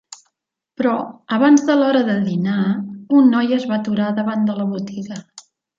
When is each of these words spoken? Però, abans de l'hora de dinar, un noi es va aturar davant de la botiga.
Però, 0.79 0.93
abans 1.37 1.67
de 1.69 1.75
l'hora 1.81 2.01
de 2.09 2.17
dinar, 2.31 2.57
un 3.21 3.33
noi 3.37 3.57
es 3.61 3.71
va 3.73 3.79
aturar 3.81 4.13
davant 4.23 4.53
de 4.53 4.61
la 4.63 4.71
botiga. 4.77 5.27